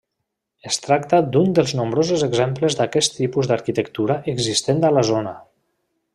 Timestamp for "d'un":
1.35-1.51